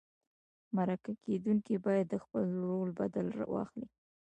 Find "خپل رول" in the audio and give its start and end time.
2.23-2.89